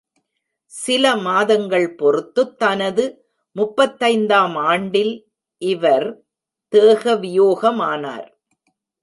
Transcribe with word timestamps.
சில 0.73 1.15
மாதங்கள் 1.17 1.85
பொறுத்துத் 1.95 2.55
தனது 2.59 3.05
முப்பத்தைந்தாம் 3.55 4.55
ஆண்டில் 4.63 5.13
இவர் 5.61 6.07
தேகவியோகமானார். 6.73 8.27